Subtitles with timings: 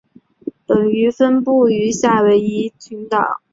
[0.65, 3.39] 本鱼分布于夏威夷群岛。